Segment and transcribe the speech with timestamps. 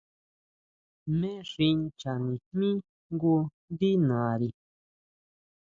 [1.09, 2.69] Jmé xi nchanijmí
[3.11, 3.35] jngu
[3.71, 4.49] ndí nari.